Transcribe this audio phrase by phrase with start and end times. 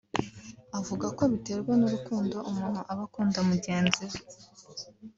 [0.79, 4.19] uvuga ko biterwa n’urukundo umuntu aba akunda mugenzi we